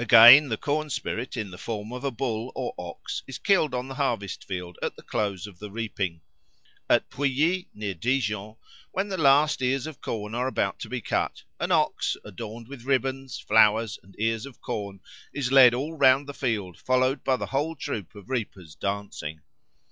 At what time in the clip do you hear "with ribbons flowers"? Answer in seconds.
12.66-13.96